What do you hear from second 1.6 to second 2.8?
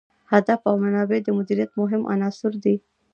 مهم عناصر دي.